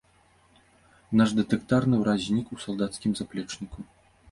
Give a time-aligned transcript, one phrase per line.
[1.21, 3.79] Наш дэтэктарны ўраз знік у салдацкім заплечніку.